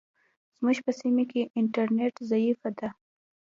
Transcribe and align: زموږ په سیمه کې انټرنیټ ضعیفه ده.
زموږ 0.57 0.77
په 0.85 0.91
سیمه 0.99 1.23
کې 1.31 1.41
انټرنیټ 1.59 2.15
ضعیفه 2.29 2.69
ده. 2.79 2.89